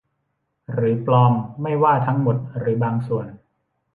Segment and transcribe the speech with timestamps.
[0.73, 3.27] หรือปลอมไม่ว่าทั้งหมดหรือบางส่วน